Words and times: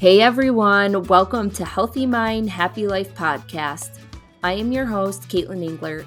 Hey 0.00 0.22
everyone, 0.22 1.02
welcome 1.08 1.50
to 1.50 1.62
Healthy 1.62 2.06
Mind, 2.06 2.48
Happy 2.48 2.86
Life 2.86 3.14
podcast. 3.14 3.98
I 4.42 4.54
am 4.54 4.72
your 4.72 4.86
host, 4.86 5.28
Caitlin 5.28 5.62
Engler. 5.62 6.06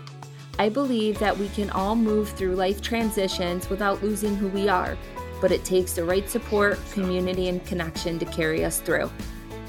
I 0.58 0.70
believe 0.70 1.20
that 1.20 1.38
we 1.38 1.48
can 1.50 1.70
all 1.70 1.96
move 1.96 2.30
through 2.30 2.56
life 2.56 2.82
transitions 2.82 3.70
without 3.70 4.02
losing 4.02 4.36
who 4.36 4.48
we 4.48 4.68
are, 4.68 4.98
but 5.40 5.52
it 5.52 5.64
takes 5.64 5.94
the 5.94 6.04
right 6.04 6.28
support, 6.28 6.80
community, 6.92 7.50
and 7.50 7.64
connection 7.68 8.18
to 8.18 8.26
carry 8.26 8.66
us 8.66 8.80
through. 8.80 9.12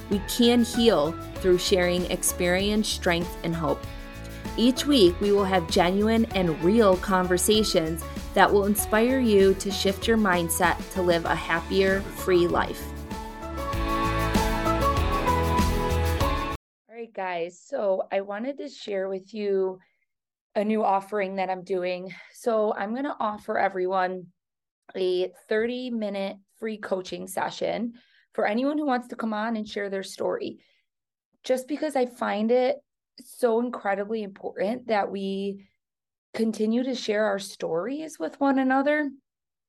We 0.08 0.22
can 0.26 0.64
heal 0.64 1.12
through 1.34 1.58
sharing 1.58 2.10
experience, 2.10 2.88
strength, 2.88 3.36
and 3.44 3.54
hope. 3.54 3.84
Each 4.56 4.86
week, 4.86 5.20
we 5.20 5.32
will 5.32 5.44
have 5.44 5.68
genuine 5.68 6.24
and 6.34 6.64
real 6.64 6.96
conversations 6.96 8.02
that 8.32 8.50
will 8.50 8.64
inspire 8.64 9.18
you 9.18 9.52
to 9.56 9.70
shift 9.70 10.08
your 10.08 10.16
mindset 10.16 10.78
to 10.94 11.02
live 11.02 11.26
a 11.26 11.34
happier, 11.34 12.00
free 12.00 12.46
life. 12.46 12.93
Guys. 17.14 17.62
So 17.64 18.02
I 18.12 18.20
wanted 18.20 18.58
to 18.58 18.68
share 18.68 19.08
with 19.08 19.32
you 19.32 19.78
a 20.54 20.64
new 20.64 20.84
offering 20.84 21.36
that 21.36 21.50
I'm 21.50 21.64
doing. 21.64 22.12
So 22.32 22.74
I'm 22.74 22.92
going 22.92 23.04
to 23.04 23.16
offer 23.18 23.58
everyone 23.58 24.26
a 24.96 25.32
30 25.48 25.90
minute 25.90 26.36
free 26.58 26.76
coaching 26.76 27.26
session 27.26 27.94
for 28.32 28.46
anyone 28.46 28.78
who 28.78 28.86
wants 28.86 29.08
to 29.08 29.16
come 29.16 29.32
on 29.32 29.56
and 29.56 29.68
share 29.68 29.90
their 29.90 30.02
story. 30.02 30.58
Just 31.42 31.68
because 31.68 31.96
I 31.96 32.06
find 32.06 32.50
it 32.50 32.76
so 33.24 33.60
incredibly 33.60 34.22
important 34.22 34.88
that 34.88 35.10
we 35.10 35.66
continue 36.34 36.82
to 36.82 36.94
share 36.94 37.26
our 37.26 37.38
stories 37.38 38.18
with 38.18 38.40
one 38.40 38.58
another 38.58 39.10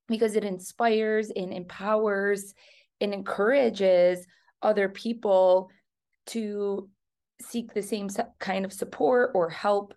because 0.07 0.35
it 0.35 0.43
inspires 0.43 1.31
and 1.35 1.53
empowers 1.53 2.53
and 3.01 3.13
encourages 3.13 4.25
other 4.61 4.89
people 4.89 5.69
to 6.27 6.89
seek 7.41 7.73
the 7.73 7.81
same 7.81 8.09
kind 8.39 8.65
of 8.65 8.73
support 8.73 9.31
or 9.33 9.49
help. 9.49 9.93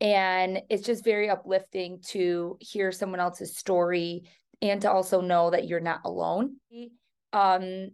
And 0.00 0.62
it's 0.70 0.86
just 0.86 1.04
very 1.04 1.28
uplifting 1.28 2.00
to 2.08 2.56
hear 2.60 2.90
someone 2.90 3.20
else's 3.20 3.56
story 3.56 4.22
and 4.62 4.80
to 4.82 4.90
also 4.90 5.20
know 5.20 5.50
that 5.50 5.68
you're 5.68 5.80
not 5.80 6.00
alone. 6.04 6.56
Um, 7.32 7.90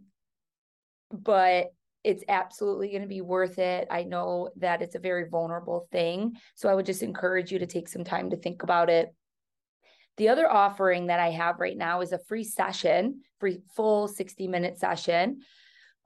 but 1.11 1.67
it's 2.03 2.23
absolutely 2.29 2.89
going 2.89 3.01
to 3.01 3.07
be 3.07 3.21
worth 3.21 3.59
it. 3.59 3.87
I 3.91 4.03
know 4.03 4.49
that 4.57 4.81
it's 4.81 4.95
a 4.95 4.99
very 4.99 5.27
vulnerable 5.29 5.87
thing. 5.91 6.37
So 6.55 6.69
I 6.69 6.75
would 6.75 6.85
just 6.85 7.03
encourage 7.03 7.51
you 7.51 7.59
to 7.59 7.65
take 7.65 7.89
some 7.89 8.05
time 8.05 8.29
to 8.29 8.37
think 8.37 8.63
about 8.63 8.89
it. 8.89 9.13
The 10.15 10.29
other 10.29 10.49
offering 10.49 11.07
that 11.07 11.19
I 11.19 11.31
have 11.31 11.59
right 11.59 11.77
now 11.77 12.01
is 12.01 12.11
a 12.11 12.19
free 12.19 12.43
session, 12.43 13.21
free 13.39 13.59
full 13.75 14.07
60 14.07 14.47
minute 14.47 14.79
session 14.79 15.41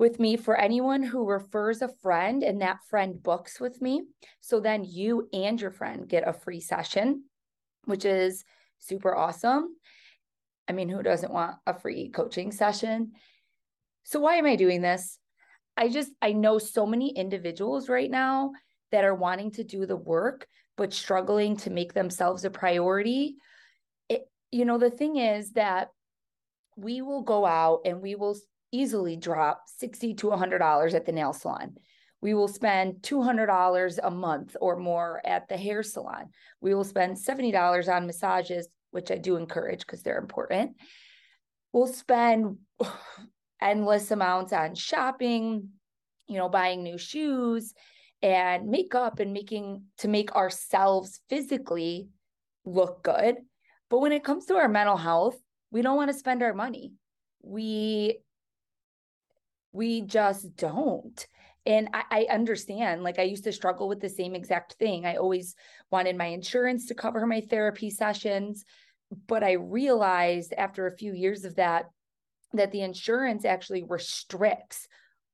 with 0.01 0.19
me 0.19 0.35
for 0.35 0.57
anyone 0.57 1.03
who 1.03 1.29
refers 1.29 1.83
a 1.83 1.87
friend 2.01 2.41
and 2.41 2.59
that 2.59 2.79
friend 2.89 3.21
books 3.21 3.59
with 3.59 3.79
me. 3.83 4.01
So 4.39 4.59
then 4.59 4.83
you 4.83 5.29
and 5.31 5.61
your 5.61 5.69
friend 5.69 6.09
get 6.09 6.27
a 6.27 6.33
free 6.33 6.59
session, 6.59 7.25
which 7.85 8.03
is 8.03 8.43
super 8.79 9.15
awesome. 9.15 9.75
I 10.67 10.73
mean, 10.73 10.89
who 10.89 11.03
doesn't 11.03 11.31
want 11.31 11.57
a 11.67 11.79
free 11.79 12.09
coaching 12.09 12.51
session? 12.51 13.11
So, 14.01 14.19
why 14.19 14.37
am 14.37 14.47
I 14.47 14.55
doing 14.55 14.81
this? 14.81 15.19
I 15.77 15.87
just, 15.87 16.11
I 16.19 16.31
know 16.31 16.57
so 16.57 16.87
many 16.87 17.11
individuals 17.11 17.87
right 17.87 18.09
now 18.09 18.53
that 18.91 19.05
are 19.05 19.13
wanting 19.13 19.51
to 19.51 19.63
do 19.63 19.85
the 19.85 19.95
work, 19.95 20.47
but 20.77 20.93
struggling 20.93 21.57
to 21.57 21.69
make 21.69 21.93
themselves 21.93 22.43
a 22.43 22.49
priority. 22.49 23.35
It, 24.09 24.23
you 24.49 24.65
know, 24.65 24.79
the 24.79 24.89
thing 24.89 25.17
is 25.17 25.51
that 25.51 25.89
we 26.75 27.03
will 27.03 27.21
go 27.21 27.45
out 27.45 27.81
and 27.85 28.01
we 28.01 28.15
will 28.15 28.35
easily 28.71 29.15
drop 29.15 29.63
60 29.77 30.15
to 30.15 30.27
$100 30.27 30.93
at 30.93 31.05
the 31.05 31.11
nail 31.11 31.33
salon. 31.33 31.75
We 32.21 32.33
will 32.33 32.47
spend 32.47 33.01
$200 33.01 33.99
a 34.03 34.11
month 34.11 34.55
or 34.61 34.77
more 34.77 35.21
at 35.25 35.49
the 35.49 35.57
hair 35.57 35.81
salon. 35.81 36.29
We 36.61 36.75
will 36.75 36.83
spend 36.83 37.17
$70 37.17 37.93
on 37.93 38.05
massages, 38.05 38.67
which 38.91 39.09
I 39.09 39.17
do 39.17 39.37
encourage 39.37 39.79
because 39.81 40.03
they're 40.03 40.19
important. 40.19 40.75
We'll 41.73 41.87
spend 41.87 42.57
endless 43.61 44.11
amounts 44.11 44.53
on 44.53 44.75
shopping, 44.75 45.69
you 46.27 46.37
know, 46.37 46.49
buying 46.49 46.83
new 46.83 46.97
shoes 46.97 47.73
and 48.21 48.69
makeup 48.69 49.19
and 49.19 49.33
making 49.33 49.83
to 49.97 50.07
make 50.07 50.35
ourselves 50.35 51.21
physically 51.27 52.09
look 52.65 53.03
good. 53.03 53.37
But 53.89 53.99
when 53.99 54.11
it 54.11 54.23
comes 54.23 54.45
to 54.45 54.55
our 54.55 54.69
mental 54.69 54.97
health, 54.97 55.37
we 55.71 55.81
don't 55.81 55.97
want 55.97 56.11
to 56.11 56.17
spend 56.17 56.43
our 56.43 56.53
money. 56.53 56.93
We 57.41 58.19
we 59.71 60.01
just 60.01 60.55
don't. 60.55 61.25
And 61.65 61.89
I, 61.93 62.03
I, 62.09 62.33
understand, 62.33 63.03
like, 63.03 63.19
I 63.19 63.23
used 63.23 63.43
to 63.43 63.51
struggle 63.51 63.87
with 63.87 63.99
the 63.99 64.09
same 64.09 64.33
exact 64.33 64.73
thing. 64.73 65.05
I 65.05 65.17
always 65.17 65.55
wanted 65.91 66.17
my 66.17 66.25
insurance 66.25 66.87
to 66.87 66.95
cover 66.95 67.25
my 67.27 67.41
therapy 67.41 67.91
sessions. 67.91 68.65
But 69.27 69.43
I 69.43 69.53
realized 69.53 70.53
after 70.53 70.87
a 70.87 70.97
few 70.97 71.13
years 71.13 71.45
of 71.45 71.55
that, 71.55 71.85
that 72.53 72.71
the 72.71 72.81
insurance 72.81 73.45
actually 73.45 73.83
restricts 73.87 74.87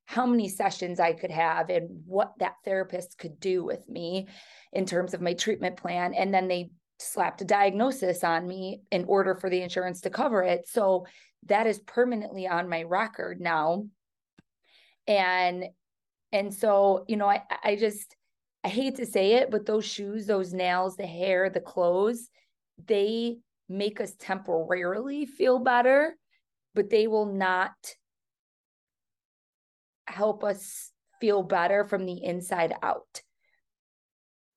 how 0.05 0.25
many 0.25 0.49
sessions 0.49 0.99
I 0.99 1.13
could 1.13 1.31
have 1.31 1.69
and 1.69 2.03
what 2.05 2.33
that 2.39 2.55
therapist 2.63 3.17
could 3.17 3.39
do 3.39 3.63
with 3.63 3.87
me 3.87 4.27
in 4.73 4.85
terms 4.85 5.13
of 5.13 5.21
my 5.21 5.33
treatment 5.33 5.77
plan. 5.77 6.13
And 6.13 6.33
then 6.33 6.47
they 6.47 6.71
slapped 6.99 7.41
a 7.41 7.45
diagnosis 7.45 8.23
on 8.23 8.47
me 8.47 8.81
in 8.91 9.05
order 9.05 9.35
for 9.35 9.49
the 9.49 9.61
insurance 9.61 10.01
to 10.01 10.09
cover 10.09 10.43
it. 10.43 10.67
So 10.67 11.05
that 11.45 11.67
is 11.67 11.79
permanently 11.79 12.47
on 12.47 12.69
my 12.69 12.83
record 12.83 13.39
now 13.39 13.85
and 15.07 15.65
and 16.31 16.53
so 16.53 17.05
you 17.07 17.15
know 17.17 17.27
i 17.27 17.41
i 17.63 17.75
just 17.75 18.15
i 18.63 18.67
hate 18.67 18.95
to 18.95 19.05
say 19.05 19.33
it 19.33 19.49
but 19.49 19.65
those 19.65 19.85
shoes 19.85 20.25
those 20.25 20.53
nails 20.53 20.95
the 20.95 21.05
hair 21.05 21.49
the 21.49 21.59
clothes 21.59 22.29
they 22.85 23.37
make 23.69 23.99
us 23.99 24.13
temporarily 24.19 25.25
feel 25.25 25.59
better 25.59 26.15
but 26.73 26.89
they 26.89 27.07
will 27.07 27.25
not 27.25 27.73
help 30.07 30.43
us 30.43 30.91
feel 31.19 31.43
better 31.43 31.85
from 31.85 32.05
the 32.05 32.23
inside 32.23 32.73
out. 32.83 33.21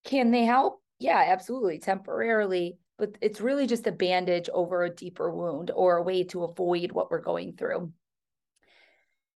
Can 0.04 0.30
they 0.30 0.44
help? 0.44 0.80
Yeah 0.98 1.24
absolutely 1.28 1.78
temporarily 1.78 2.76
but 2.98 3.16
it's 3.22 3.40
really 3.40 3.66
just 3.66 3.86
a 3.86 3.92
bandage 3.92 4.50
over 4.52 4.84
a 4.84 4.94
deeper 4.94 5.30
wound 5.30 5.70
or 5.74 5.96
a 5.96 6.02
way 6.02 6.22
to 6.24 6.44
avoid 6.44 6.92
what 6.92 7.10
we're 7.10 7.22
going 7.22 7.54
through 7.56 7.90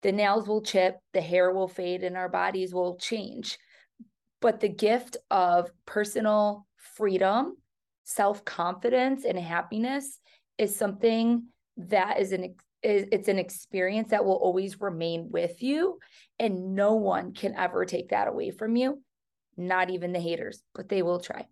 the 0.03 0.13
nails 0.13 0.49
will 0.49 0.63
chip, 0.63 0.99
the 1.13 1.21
hair 1.21 1.53
will 1.53 1.69
fade, 1.69 2.03
and 2.03 2.17
our 2.17 2.29
bodies 2.29 2.73
will 2.73 2.97
change. 2.97 3.59
But 4.41 4.61
the 4.61 4.69
gift 4.69 5.17
of 5.31 5.71
personal 5.87 6.67
freedom, 6.97 7.57
self 8.05 8.45
confidence, 8.45 9.25
and 9.25 9.39
happiness 9.39 10.19
is 10.57 10.77
something 10.77 11.45
that 11.77 12.21
is 12.21 12.33
an 12.33 12.55
is 12.83 13.07
it's 13.13 13.29
an 13.29 13.39
experience 13.39 14.11
that 14.11 14.25
will 14.25 14.37
always 14.37 14.81
remain 14.81 15.29
with 15.31 15.63
you 15.63 15.99
and 16.39 16.75
no 16.75 16.95
one 16.95 17.33
can 17.35 17.55
ever 17.55 17.85
take 17.85 18.09
that 18.11 18.29
away 18.29 18.51
from 18.51 18.77
you 18.77 19.03
not 19.57 19.91
even 19.91 20.13
the 20.13 20.21
haters 20.21 20.63
but 20.75 20.89
they 20.89 21.03
will 21.03 21.21
try 21.21 21.45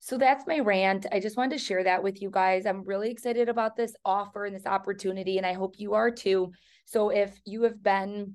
so 0.00 0.16
that's 0.16 0.46
my 0.46 0.58
rant 0.58 1.06
i 1.12 1.20
just 1.20 1.36
wanted 1.36 1.56
to 1.56 1.64
share 1.64 1.84
that 1.84 2.02
with 2.02 2.22
you 2.22 2.30
guys 2.30 2.66
i'm 2.66 2.84
really 2.84 3.10
excited 3.10 3.48
about 3.48 3.76
this 3.76 3.94
offer 4.04 4.44
and 4.44 4.54
this 4.54 4.66
opportunity 4.66 5.38
and 5.38 5.46
i 5.46 5.52
hope 5.52 5.74
you 5.78 5.94
are 5.94 6.10
too 6.10 6.50
so 6.84 7.10
if 7.10 7.38
you 7.44 7.62
have 7.62 7.82
been 7.82 8.34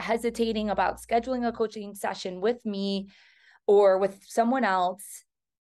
hesitating 0.00 0.70
about 0.70 1.00
scheduling 1.00 1.46
a 1.46 1.52
coaching 1.52 1.94
session 1.94 2.40
with 2.40 2.64
me 2.64 3.08
or 3.66 3.98
with 3.98 4.24
someone 4.26 4.64
else, 4.64 5.24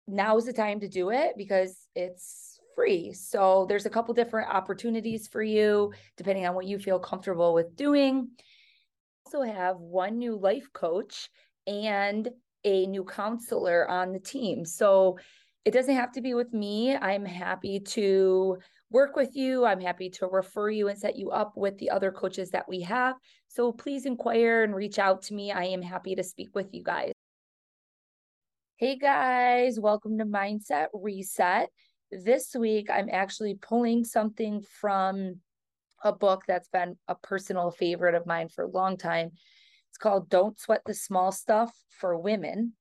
now 0.08 0.36
is 0.36 0.44
the 0.44 0.52
time 0.52 0.80
to 0.80 0.88
do 0.88 1.10
it 1.10 1.34
because 1.36 1.86
it's 1.94 2.58
free. 2.74 3.12
So 3.12 3.66
there's 3.68 3.86
a 3.86 3.90
couple 3.90 4.14
different 4.14 4.50
opportunities 4.50 5.28
for 5.28 5.42
you 5.42 5.92
depending 6.16 6.46
on 6.46 6.54
what 6.54 6.66
you 6.66 6.78
feel 6.78 6.98
comfortable 6.98 7.54
with 7.54 7.76
doing. 7.76 8.30
Also 9.26 9.42
have 9.42 9.76
one 9.76 10.18
new 10.18 10.36
life 10.36 10.72
coach 10.72 11.28
and 11.66 12.28
a 12.64 12.86
new 12.86 13.04
counselor 13.04 13.88
on 13.88 14.12
the 14.12 14.20
team. 14.20 14.64
So 14.64 15.18
it 15.64 15.72
doesn't 15.72 15.94
have 15.94 16.12
to 16.12 16.20
be 16.20 16.34
with 16.34 16.52
me. 16.52 16.96
I'm 16.96 17.24
happy 17.24 17.80
to 17.80 18.58
work 18.90 19.16
with 19.16 19.34
you. 19.34 19.64
I'm 19.64 19.80
happy 19.80 20.10
to 20.10 20.26
refer 20.26 20.70
you 20.70 20.88
and 20.88 20.98
set 20.98 21.16
you 21.16 21.30
up 21.30 21.56
with 21.56 21.78
the 21.78 21.90
other 21.90 22.10
coaches 22.12 22.50
that 22.50 22.68
we 22.68 22.82
have. 22.82 23.16
So 23.48 23.72
please 23.72 24.06
inquire 24.06 24.64
and 24.64 24.74
reach 24.74 24.98
out 24.98 25.22
to 25.22 25.34
me. 25.34 25.52
I 25.52 25.64
am 25.64 25.82
happy 25.82 26.14
to 26.14 26.22
speak 26.22 26.50
with 26.54 26.68
you 26.72 26.82
guys. 26.82 27.12
Hey 28.76 28.96
guys, 28.96 29.78
welcome 29.78 30.18
to 30.18 30.24
Mindset 30.24 30.88
Reset. 30.92 31.68
This 32.10 32.54
week, 32.54 32.90
I'm 32.90 33.08
actually 33.10 33.54
pulling 33.54 34.04
something 34.04 34.62
from 34.80 35.36
a 36.04 36.12
book 36.12 36.42
that's 36.48 36.68
been 36.68 36.96
a 37.06 37.14
personal 37.14 37.70
favorite 37.70 38.16
of 38.16 38.26
mine 38.26 38.48
for 38.48 38.64
a 38.64 38.70
long 38.70 38.96
time. 38.96 39.30
It's 39.92 39.98
called 39.98 40.28
Don't 40.28 40.58
Sweat 40.58 40.82
the 40.84 40.94
Small 40.94 41.30
Stuff 41.30 41.72
for 42.00 42.18
Women. 42.18 42.72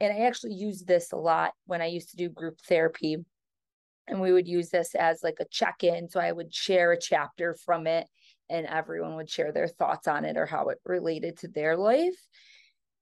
And 0.00 0.12
I 0.12 0.26
actually 0.26 0.54
use 0.54 0.84
this 0.84 1.12
a 1.12 1.16
lot 1.16 1.52
when 1.66 1.82
I 1.82 1.86
used 1.86 2.10
to 2.10 2.16
do 2.16 2.30
group 2.30 2.58
therapy 2.60 3.18
and 4.06 4.20
we 4.22 4.32
would 4.32 4.48
use 4.48 4.70
this 4.70 4.94
as 4.94 5.22
like 5.22 5.36
a 5.38 5.44
check-in 5.50 6.08
so 6.08 6.18
i 6.18 6.32
would 6.32 6.54
share 6.54 6.92
a 6.92 6.98
chapter 6.98 7.54
from 7.66 7.86
it 7.86 8.06
and 8.50 8.66
everyone 8.66 9.16
would 9.16 9.30
share 9.30 9.52
their 9.52 9.68
thoughts 9.68 10.08
on 10.08 10.24
it 10.24 10.36
or 10.36 10.46
how 10.46 10.68
it 10.68 10.78
related 10.84 11.38
to 11.38 11.48
their 11.48 11.76
life. 11.76 12.16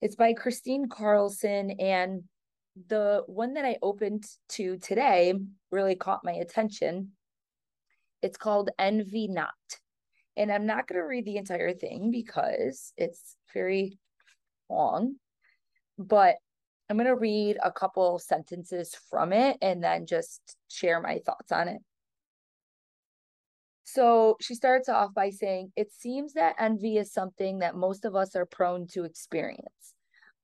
It's 0.03 0.17
by 0.17 0.35
Kristine 0.35 0.89
Carlson. 0.89 1.71
And 1.73 2.25
the 2.89 3.23
one 3.27 3.55
that 3.55 3.65
I 3.65 3.77
opened 3.83 4.25
to 4.51 4.77
today 4.79 5.35
really 5.71 5.95
caught 5.95 6.25
my 6.25 6.33
attention. 6.33 7.13
It's 8.23 8.37
called 8.37 8.71
Envy 8.79 9.29
Not. 9.29 9.55
And 10.37 10.53
I'm 10.53 10.67
not 10.67 10.87
going 10.87 11.01
to 11.01 11.07
read 11.07 11.25
the 11.25 11.39
entire 11.39 11.73
thing 11.73 12.11
because 12.11 12.93
it's 12.97 13.37
very 13.55 13.99
long, 14.69 15.17
but 15.99 16.37
I'm 16.89 16.97
going 16.97 17.07
to 17.07 17.17
read 17.17 17.57
a 17.63 17.73
couple 17.73 18.19
sentences 18.19 18.95
from 19.11 19.33
it 19.33 19.57
and 19.61 19.83
then 19.83 20.07
just 20.07 20.41
share 20.69 21.01
my 21.01 21.21
thoughts 21.25 21.51
on 21.53 21.69
it. 21.69 21.81
So 23.85 24.37
she 24.41 24.55
starts 24.55 24.89
off 24.89 25.15
by 25.15 25.31
saying, 25.31 25.73
It 25.77 25.93
seems 25.93 26.35
that 26.35 26.57
envy 26.59 26.99
is 26.99 27.13
something 27.13 27.61
that 27.61 27.77
most 27.77 28.05
of 28.05 28.15
us 28.15 28.37
are 28.37 28.47
prone 28.47 28.87
to 28.89 29.05
experience. 29.05 29.95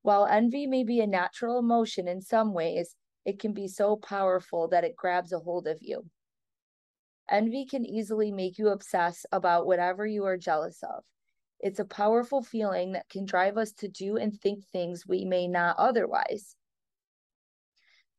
While 0.03 0.27
envy 0.27 0.67
may 0.67 0.85
be 0.85 1.00
a 1.00 1.06
natural 1.06 1.59
emotion 1.59 2.09
in 2.09 2.23
some 2.23 2.55
ways, 2.55 2.95
it 3.25 3.38
can 3.38 3.53
be 3.53 3.69
so 3.69 3.97
powerful 3.97 4.69
that 4.69 4.85
it 4.85 4.97
grabs 4.97 5.33
a 5.33 5.38
hold 5.38 5.67
of 5.67 5.79
you. 5.81 6.05
Envy 7.31 7.65
can 7.65 7.87
easily 7.87 8.31
make 8.31 8.59
you 8.59 8.69
obsess 8.69 9.25
about 9.33 9.67
whatever 9.67 10.07
you 10.07 10.25
are 10.25 10.37
jealous 10.37 10.83
of. 10.83 11.05
It's 11.61 11.79
a 11.79 11.85
powerful 11.85 12.43
feeling 12.43 12.93
that 12.93 13.09
can 13.09 13.25
drive 13.25 13.57
us 13.57 13.73
to 13.75 13.89
do 13.89 14.17
and 14.17 14.39
think 14.41 14.67
things 14.67 15.07
we 15.07 15.25
may 15.25 15.47
not 15.47 15.77
otherwise. 15.79 16.57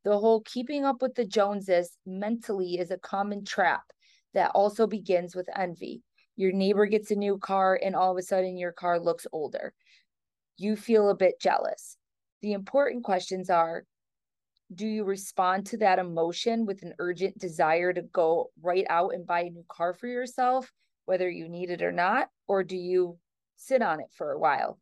The 0.04 0.18
whole 0.18 0.40
keeping 0.42 0.84
up 0.84 1.00
with 1.00 1.14
the 1.14 1.24
Joneses 1.24 1.96
mentally 2.04 2.78
is 2.78 2.90
a 2.90 2.98
common 2.98 3.44
trap 3.44 3.84
that 4.32 4.50
also 4.54 4.86
begins 4.86 5.34
with 5.34 5.48
envy. 5.56 6.02
Your 6.36 6.52
neighbor 6.52 6.86
gets 6.86 7.10
a 7.10 7.16
new 7.16 7.38
car, 7.38 7.78
and 7.82 7.94
all 7.94 8.12
of 8.12 8.18
a 8.18 8.22
sudden, 8.22 8.58
your 8.58 8.72
car 8.72 8.98
looks 8.98 9.26
older. 9.32 9.72
You 10.56 10.76
feel 10.76 11.08
a 11.08 11.16
bit 11.16 11.40
jealous. 11.40 11.96
The 12.42 12.52
important 12.52 13.04
questions 13.04 13.48
are 13.48 13.84
do 14.72 14.86
you 14.86 15.04
respond 15.04 15.66
to 15.66 15.78
that 15.78 15.98
emotion 15.98 16.66
with 16.66 16.82
an 16.82 16.94
urgent 16.98 17.38
desire 17.38 17.92
to 17.92 18.02
go 18.02 18.50
right 18.62 18.86
out 18.88 19.14
and 19.14 19.26
buy 19.26 19.40
a 19.40 19.50
new 19.50 19.64
car 19.68 19.92
for 19.92 20.06
yourself, 20.06 20.70
whether 21.04 21.28
you 21.28 21.48
need 21.48 21.70
it 21.70 21.82
or 21.82 21.92
not? 21.92 22.28
Or 22.46 22.62
do 22.62 22.76
you 22.76 23.18
sit 23.56 23.82
on 23.82 24.00
it 24.00 24.08
for 24.12 24.32
a 24.32 24.38
while? 24.38 24.78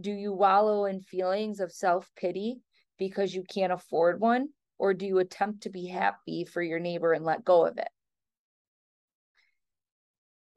Do 0.00 0.12
you 0.12 0.32
wallow 0.32 0.84
in 0.84 1.00
feelings 1.00 1.60
of 1.60 1.72
self 1.72 2.10
pity 2.16 2.60
because 2.98 3.34
you 3.34 3.42
can't 3.42 3.72
afford 3.72 4.20
one? 4.20 4.48
Or 4.78 4.94
do 4.94 5.06
you 5.06 5.18
attempt 5.18 5.62
to 5.62 5.70
be 5.70 5.86
happy 5.86 6.44
for 6.44 6.62
your 6.62 6.78
neighbor 6.78 7.12
and 7.12 7.24
let 7.24 7.44
go 7.44 7.66
of 7.66 7.78
it? 7.78 7.88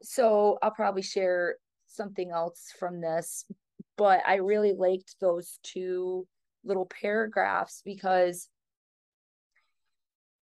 so 0.02 0.58
I'll 0.62 0.72
probably 0.72 1.02
share 1.02 1.56
something 1.86 2.30
else 2.30 2.72
from 2.78 3.00
this, 3.00 3.44
but 3.96 4.20
I 4.26 4.36
really 4.36 4.72
liked 4.72 5.16
those 5.20 5.58
two 5.62 6.26
little 6.64 6.86
paragraphs 6.86 7.82
because 7.84 8.48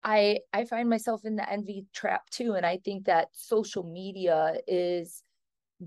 I 0.04 0.40
I 0.54 0.66
find 0.66 0.90
myself 0.90 1.26
in 1.26 1.36
the 1.36 1.50
envy 1.50 1.86
trap 1.94 2.30
too 2.30 2.54
and 2.54 2.66
I 2.66 2.78
think 2.78 3.06
that 3.06 3.30
social 3.34 3.84
media 3.84 4.56
is 4.68 5.24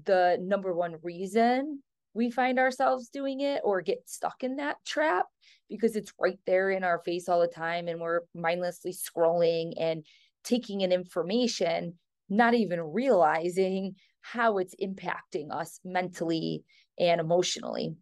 the 0.05 0.39
number 0.41 0.75
one 0.75 0.97
reason 1.03 1.83
we 2.15 2.31
find 2.31 2.59
ourselves 2.59 3.09
doing 3.09 3.41
it 3.41 3.63
or 3.65 3.81
get 3.81 4.03
stuck 4.07 4.45
in 4.45 4.57
that 4.57 4.77
trap 4.85 5.27
because 5.71 5.97
it's 5.97 6.13
right 6.21 6.39
there 6.47 6.71
in 6.71 6.85
our 6.85 6.99
face 6.99 7.29
all 7.29 7.41
the 7.41 7.47
time 7.47 7.89
and 7.89 8.01
we're 8.01 8.21
mindlessly 8.35 8.93
scrolling 8.93 9.73
and 9.79 10.05
taking 10.45 10.83
in 10.83 10.93
information 10.93 11.95
not 12.33 12.55
even 12.55 12.81
realizing 12.81 13.95
how 14.23 14.59
it's 14.59 14.75
impacting 14.83 15.51
us 15.51 15.81
mentally 15.85 16.65
and 16.99 17.21
emotionally. 17.21 17.95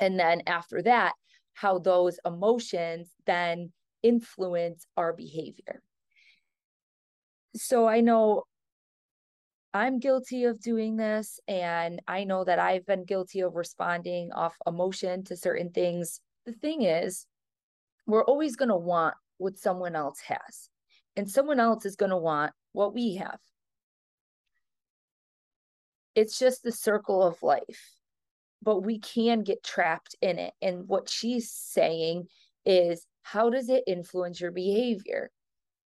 And 0.00 0.18
then 0.18 0.42
after 0.46 0.82
that, 0.82 1.14
how 1.60 1.78
those 1.78 2.18
emotions 2.24 3.10
then 3.26 3.70
influence 4.02 4.86
our 4.96 5.12
behavior. 5.12 5.82
So 7.54 7.86
I 7.86 8.00
know 8.00 8.44
I'm 9.74 9.98
guilty 9.98 10.44
of 10.44 10.58
doing 10.62 10.96
this, 10.96 11.38
and 11.46 12.00
I 12.08 12.24
know 12.24 12.44
that 12.44 12.58
I've 12.58 12.86
been 12.86 13.04
guilty 13.04 13.40
of 13.40 13.56
responding 13.56 14.32
off 14.32 14.56
emotion 14.66 15.22
to 15.24 15.36
certain 15.36 15.70
things. 15.70 16.22
The 16.46 16.52
thing 16.52 16.80
is, 16.80 17.26
we're 18.06 18.24
always 18.24 18.56
going 18.56 18.70
to 18.70 18.76
want 18.76 19.14
what 19.36 19.58
someone 19.58 19.94
else 19.94 20.20
has, 20.20 20.70
and 21.14 21.30
someone 21.30 21.60
else 21.60 21.84
is 21.84 21.94
going 21.94 22.10
to 22.10 22.16
want 22.16 22.52
what 22.72 22.94
we 22.94 23.16
have. 23.16 23.38
It's 26.14 26.38
just 26.38 26.62
the 26.62 26.72
circle 26.72 27.22
of 27.22 27.42
life, 27.42 27.99
but 28.62 28.80
we 28.80 28.98
can 28.98 29.42
get 29.42 29.64
trapped 29.64 30.14
in 30.20 30.38
it. 30.38 30.52
And 30.60 30.86
what 30.88 31.08
she's 31.08 31.50
saying 31.50 32.26
is 32.64 33.06
how 33.22 33.50
does 33.50 33.68
it 33.68 33.84
influence 33.86 34.40
your 34.40 34.50
behavior? 34.50 35.30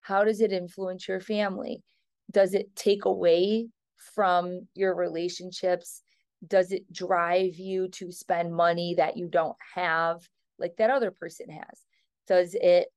How 0.01 0.25
does 0.25 0.41
it 0.41 0.53
influence 0.53 1.09
your 1.09 1.21
family? 1.21 1.83
Does 2.31 2.55
it 2.55 2.75
take 2.75 3.05
away 3.05 3.69
from 4.15 4.67
your 4.75 4.95
relationships? 4.95 6.03
Does 6.47 6.73
it 6.73 6.93
drive 6.93 7.57
you 7.57 7.89
to 7.89 8.13
spend 8.13 8.55
money 8.55 8.95
that 8.97 9.17
you 9.17 9.29
don't 9.29 9.57
have, 9.75 10.29
like 10.59 10.77
that 10.79 10.91
other 10.91 11.11
person 11.11 11.51
has? 11.51 11.83
Does 12.27 12.55
it 12.55 12.89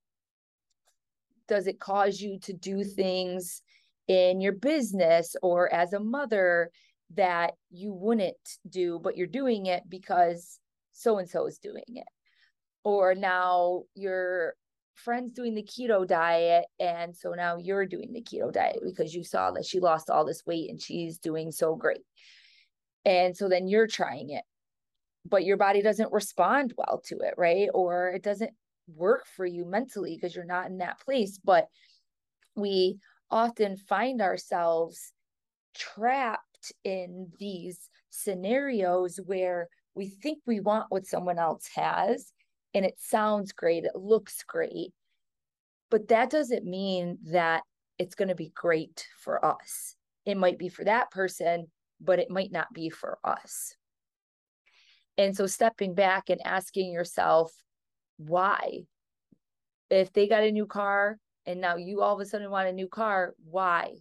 does 1.48 1.66
it 1.66 1.80
cause 1.80 2.21
you 2.21 2.38
to 2.39 2.54
do 2.54 2.83
things 2.83 3.63
in 4.07 4.39
your 4.39 4.54
business 4.54 5.36
or 5.42 5.74
as 5.74 5.94
a 5.94 6.00
mother 6.00 6.69
that 7.16 7.54
you 7.72 7.94
wouldn't 7.94 8.36
do, 8.70 9.00
but 9.02 9.18
you're 9.18 9.28
doing 9.28 9.66
it 9.66 9.84
because 9.88 10.60
so 10.92 11.18
and 11.18 11.30
so 11.30 11.48
is 11.48 11.58
doing 11.58 11.84
it? 11.88 12.08
Or 12.84 13.16
now 13.16 13.84
your 13.96 14.56
friend's 14.94 15.34
doing 15.34 15.56
the 15.56 15.64
keto 15.64 16.06
diet, 16.08 16.66
and 16.80 17.16
so 17.16 17.32
now 17.32 17.58
you're 17.58 17.86
doing 17.86 18.12
the 18.12 18.22
keto 18.22 18.52
diet 18.52 18.80
because 18.84 19.14
you 19.14 19.24
saw 19.24 19.52
that 19.52 19.66
she 19.66 19.80
lost 19.80 20.10
all 20.10 20.26
this 20.26 20.46
weight 20.46 20.70
and 20.70 20.82
she's 20.82 21.18
doing 21.18 21.52
so 21.52 21.76
great. 21.76 22.06
And 23.06 23.36
so 23.36 23.50
then 23.50 23.68
you're 23.68 23.88
trying 23.88 24.30
it, 24.32 24.44
but 25.26 25.46
your 25.46 25.58
body 25.58 25.82
doesn't 25.82 26.12
respond 26.12 26.74
well 26.78 27.02
to 27.08 27.20
it, 27.20 27.34
right? 27.38 27.70
Or 27.74 28.10
it 28.10 28.24
doesn't 28.24 28.52
work 28.96 29.26
for 29.36 29.46
you 29.46 29.66
mentally 29.66 30.16
because 30.16 30.36
you're 30.36 30.46
not 30.46 30.68
in 30.68 30.80
that 30.80 31.00
place. 31.00 31.40
But 31.44 31.68
we 32.56 33.00
often 33.32 33.78
find 33.78 34.22
ourselves 34.22 35.14
trapped 35.76 36.49
in 36.83 37.31
these 37.39 37.89
scenarios 38.09 39.19
where 39.25 39.68
we 39.95 40.07
think 40.07 40.39
we 40.45 40.59
want 40.59 40.85
what 40.89 41.06
someone 41.06 41.39
else 41.39 41.68
has 41.75 42.31
and 42.73 42.85
it 42.85 42.95
sounds 42.99 43.51
great, 43.51 43.83
it 43.83 43.95
looks 43.95 44.44
great, 44.44 44.94
but 45.89 46.07
that 46.09 46.30
doesn't 46.30 46.66
mean 46.66 47.18
that 47.31 47.63
it's 47.97 48.16
going 48.16 48.30
to 48.30 48.35
be 48.35 48.51
great 48.56 49.07
for 49.19 49.44
us. 49.44 49.95
It 50.25 50.37
might 50.37 50.57
be 50.57 50.69
for 50.69 50.83
that 50.85 51.11
person, 51.11 51.68
but 51.99 52.19
it 52.19 52.30
might 52.30 52.51
not 52.51 52.71
be 52.73 52.89
for 52.89 53.18
us. 53.23 53.75
And 55.18 55.35
so 55.35 55.47
stepping 55.47 55.95
back 55.95 56.30
and 56.30 56.39
asking 56.45 56.92
yourself, 56.92 57.51
why? 58.18 58.83
If 59.89 60.13
they 60.13 60.28
got 60.28 60.44
a 60.44 60.51
new 60.51 60.66
car 60.66 61.18
and 61.45 61.59
now 61.59 61.75
you 61.75 62.01
all 62.01 62.13
of 62.13 62.21
a 62.21 62.25
sudden 62.25 62.49
want 62.51 62.69
a 62.69 62.73
new 62.73 62.87
car, 62.87 63.33
why? 63.49 63.95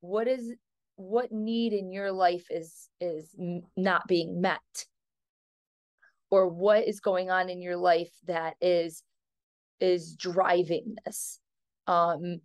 What 0.00 0.28
is 0.28 0.54
what 1.02 1.32
need 1.32 1.72
in 1.72 1.92
your 1.92 2.12
life 2.12 2.46
is 2.50 2.88
is 3.00 3.34
not 3.76 4.06
being 4.06 4.40
met? 4.40 4.86
Or 6.30 6.48
what 6.48 6.86
is 6.86 7.00
going 7.00 7.30
on 7.30 7.50
in 7.50 7.60
your 7.60 7.76
life 7.76 8.12
that 8.26 8.54
is 8.60 9.02
is 9.80 10.14
driving 10.14 10.96
this? 11.04 11.40
Um 11.86 12.40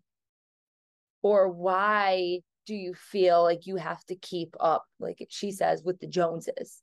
or 1.22 1.50
why 1.50 2.40
do 2.66 2.76
you 2.76 2.94
feel 2.94 3.44
like 3.44 3.66
you 3.66 3.78
have 3.78 4.04
to 4.06 4.16
keep 4.16 4.56
up 4.60 4.86
like 5.00 5.26
she 5.30 5.52
says 5.52 5.84
with 5.84 6.00
the 6.00 6.08
joneses 6.08 6.82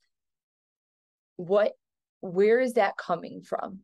what 1.37 1.73
where 2.21 2.59
is 2.61 2.73
that 2.75 2.97
coming 2.97 3.43
from? 3.43 3.81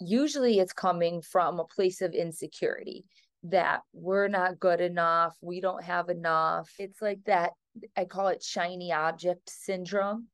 Usually 0.00 0.60
it's 0.60 0.72
coming 0.72 1.22
from 1.22 1.58
a 1.58 1.64
place 1.64 2.00
of 2.00 2.14
insecurity 2.14 3.04
that 3.50 3.80
we're 3.92 4.28
not 4.28 4.60
good 4.60 4.80
enough, 4.80 5.36
we 5.40 5.60
don't 5.60 5.82
have 5.82 6.08
enough. 6.08 6.70
It's 6.78 7.00
like 7.00 7.20
that, 7.26 7.52
I 7.96 8.04
call 8.04 8.28
it 8.28 8.42
shiny 8.42 8.92
object 8.92 9.50
syndrome, 9.50 10.28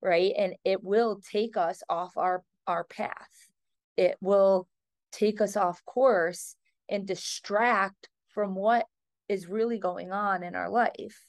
right? 0.00 0.32
And 0.36 0.54
it 0.64 0.82
will 0.82 1.20
take 1.30 1.56
us 1.56 1.82
off 1.88 2.16
our 2.16 2.42
our 2.66 2.84
path. 2.84 3.48
It 3.96 4.16
will 4.20 4.68
take 5.10 5.40
us 5.40 5.56
off 5.56 5.84
course 5.84 6.56
and 6.88 7.06
distract 7.06 8.08
from 8.28 8.54
what 8.54 8.86
is 9.28 9.48
really 9.48 9.78
going 9.78 10.12
on 10.12 10.42
in 10.42 10.54
our 10.54 10.70
life. 10.70 11.26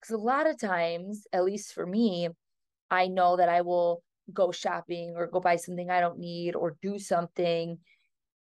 Because 0.00 0.14
a 0.14 0.18
lot 0.18 0.48
of 0.48 0.58
times, 0.58 1.26
at 1.32 1.44
least 1.44 1.72
for 1.72 1.86
me, 1.86 2.28
I 2.90 3.08
know 3.08 3.36
that 3.36 3.48
I 3.48 3.60
will 3.62 4.02
go 4.32 4.52
shopping 4.52 5.14
or 5.16 5.26
go 5.26 5.40
buy 5.40 5.56
something 5.56 5.90
I 5.90 6.00
don't 6.00 6.18
need 6.18 6.54
or 6.54 6.76
do 6.80 6.98
something 6.98 7.78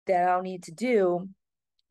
that 0.07 0.23
I 0.23 0.33
don't 0.33 0.43
need 0.43 0.63
to 0.63 0.71
do 0.71 1.29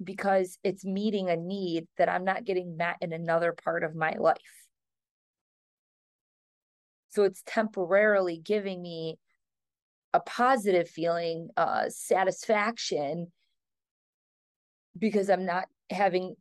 because 0.02 0.58
it's 0.64 0.84
meeting 0.84 1.28
a 1.28 1.36
need 1.36 1.86
that 1.98 2.08
I'm 2.08 2.24
not 2.24 2.44
getting 2.44 2.76
met 2.76 2.96
in 3.00 3.12
another 3.12 3.54
part 3.64 3.84
of 3.84 3.94
my 3.94 4.14
life. 4.18 4.36
So 7.10 7.24
it's 7.24 7.42
temporarily 7.44 8.38
giving 8.38 8.80
me 8.80 9.18
a 10.12 10.20
positive 10.20 10.88
feeling, 10.88 11.48
uh, 11.56 11.84
satisfaction, 11.88 13.30
because 14.98 15.28
I'm 15.30 15.44
not 15.44 15.66
having 15.90 16.34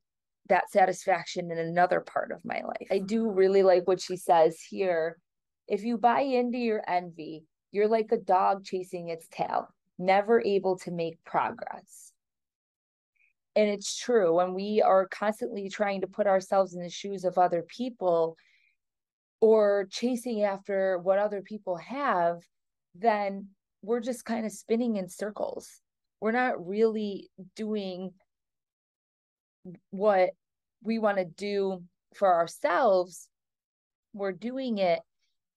that 0.48 0.72
satisfaction 0.72 1.52
in 1.52 1.58
another 1.58 2.00
part 2.00 2.32
of 2.32 2.44
my 2.44 2.62
life. 2.62 2.88
I 2.92 3.00
do 3.00 3.30
really 3.32 3.64
like 3.64 3.88
what 3.88 4.02
she 4.02 4.16
says 4.18 4.60
here. 4.68 5.18
If 5.68 5.84
you 5.84 5.98
buy 5.98 6.22
into 6.22 6.58
your 6.58 6.82
envy, 6.88 7.44
you're 7.72 7.88
like 7.88 8.12
a 8.12 8.18
dog 8.18 8.66
chasing 8.66 9.10
its 9.10 9.28
tail, 9.32 9.68
never 10.00 10.42
able 10.42 10.78
to 10.80 10.92
make 10.92 11.24
progress. 11.24 12.14
And 13.56 13.68
it's 13.70 13.98
true 13.98 14.36
when 14.36 14.54
we 14.54 14.82
are 14.82 15.08
constantly 15.08 15.70
trying 15.70 16.02
to 16.02 16.08
put 16.08 16.28
ourselves 16.28 16.74
in 16.74 16.82
the 16.82 16.90
shoes 16.90 17.26
of 17.26 17.38
other 17.38 17.64
people 17.64 18.38
or 19.42 19.88
chasing 19.92 20.44
after 20.44 20.98
what 21.00 21.20
other 21.20 21.42
people 21.42 21.78
have, 21.78 22.40
then 22.96 23.48
we're 23.82 24.00
just 24.00 24.26
kind 24.26 24.46
of 24.46 24.52
spinning 24.52 24.98
in 24.98 25.10
circles. 25.10 25.82
We're 26.22 26.32
not 26.32 26.66
really 26.66 27.30
doing 27.56 28.12
what 29.92 30.32
we 30.84 31.00
want 31.00 31.18
to 31.18 31.26
do 31.26 31.84
for 32.16 32.34
ourselves. 32.34 33.30
We're 34.14 34.32
doing 34.32 34.78
it 34.78 35.00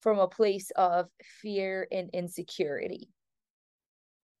from 0.01 0.19
a 0.19 0.27
place 0.27 0.71
of 0.75 1.07
fear 1.41 1.87
and 1.91 2.09
insecurity. 2.13 3.09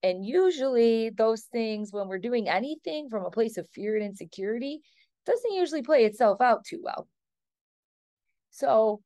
And 0.03 0.25
usually, 0.25 1.09
those 1.11 1.43
things, 1.43 1.93
when 1.93 2.09
we're 2.09 2.19
doing 2.19 2.49
anything 2.49 3.09
from 3.09 3.25
a 3.25 3.31
place 3.31 3.57
of 3.57 3.69
fear 3.69 3.95
and 3.95 4.05
insecurity, 4.05 4.81
doesn't 5.25 5.53
usually 5.53 5.81
play 5.81 6.03
itself 6.03 6.41
out 6.41 6.65
too 6.65 6.81
well. 6.83 7.07
So, 8.51 9.01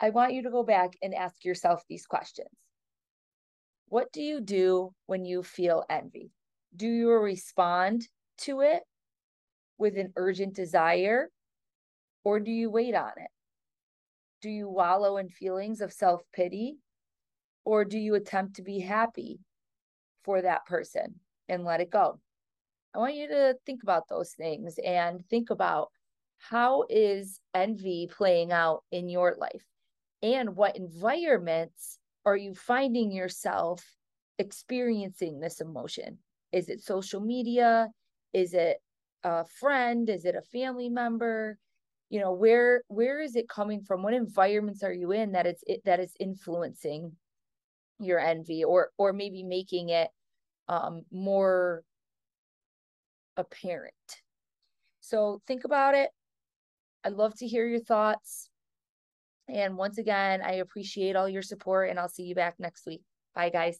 I 0.00 0.10
want 0.10 0.32
you 0.32 0.42
to 0.44 0.50
go 0.50 0.62
back 0.62 0.90
and 1.02 1.12
ask 1.12 1.44
yourself 1.44 1.82
these 1.88 2.06
questions. 2.06 2.48
What 3.88 4.12
do 4.12 4.22
you 4.22 4.40
do 4.40 4.92
when 5.06 5.24
you 5.24 5.42
feel 5.42 5.84
envy? 5.90 6.30
Do 6.76 6.86
you 6.86 7.10
respond 7.10 8.06
to 8.42 8.60
it 8.60 8.82
with 9.78 9.96
an 9.96 10.12
urgent 10.16 10.54
desire 10.54 11.30
or 12.22 12.38
do 12.38 12.50
you 12.52 12.70
wait 12.70 12.94
on 12.94 13.12
it? 13.16 13.30
Do 14.42 14.50
you 14.50 14.68
wallow 14.68 15.16
in 15.16 15.28
feelings 15.28 15.80
of 15.80 15.92
self 15.92 16.22
pity 16.32 16.76
or 17.64 17.84
do 17.84 17.98
you 17.98 18.14
attempt 18.14 18.56
to 18.56 18.62
be 18.62 18.78
happy 18.78 19.40
for 20.24 20.42
that 20.42 20.66
person 20.66 21.14
and 21.48 21.64
let 21.64 21.80
it 21.80 21.90
go? 21.90 22.20
I 22.94 22.98
want 22.98 23.14
you 23.14 23.28
to 23.28 23.56
think 23.66 23.82
about 23.82 24.08
those 24.08 24.32
things 24.32 24.78
and 24.84 25.24
think 25.28 25.50
about 25.50 25.88
how 26.38 26.84
is 26.88 27.40
envy 27.54 28.08
playing 28.10 28.52
out 28.52 28.84
in 28.90 29.08
your 29.08 29.36
life 29.38 29.64
and 30.22 30.56
what 30.56 30.76
environments 30.76 31.98
are 32.24 32.36
you 32.36 32.54
finding 32.54 33.12
yourself 33.12 33.84
experiencing 34.38 35.40
this 35.40 35.60
emotion? 35.60 36.18
Is 36.52 36.68
it 36.68 36.80
social 36.82 37.20
media? 37.20 37.88
Is 38.32 38.54
it 38.54 38.78
a 39.24 39.44
friend? 39.44 40.08
Is 40.08 40.24
it 40.24 40.34
a 40.34 40.42
family 40.42 40.88
member? 40.88 41.58
You 42.10 42.20
know, 42.20 42.32
where 42.32 42.82
where 42.88 43.20
is 43.20 43.36
it 43.36 43.48
coming 43.48 43.82
from? 43.82 44.02
What 44.02 44.14
environments 44.14 44.82
are 44.82 44.92
you 44.92 45.12
in 45.12 45.32
that 45.32 45.46
it's 45.46 45.62
it, 45.66 45.82
that 45.84 46.00
is 46.00 46.14
influencing 46.18 47.12
your 47.98 48.18
envy 48.18 48.64
or 48.64 48.90
or 48.98 49.12
maybe 49.12 49.42
making 49.42 49.88
it 49.88 50.10
um 50.68 51.02
more 51.10 51.82
apparent. 53.36 53.94
So 55.00 55.40
think 55.46 55.64
about 55.64 55.94
it. 55.94 56.10
I'd 57.04 57.14
love 57.14 57.34
to 57.38 57.46
hear 57.46 57.66
your 57.66 57.80
thoughts. 57.80 58.50
And 59.48 59.76
once 59.78 59.96
again, 59.96 60.42
I 60.42 60.54
appreciate 60.54 61.16
all 61.16 61.28
your 61.28 61.42
support 61.42 61.88
and 61.88 61.98
I'll 61.98 62.08
see 62.08 62.24
you 62.24 62.34
back 62.34 62.56
next 62.58 62.84
week. 62.86 63.02
Bye, 63.34 63.50
guys. 63.50 63.78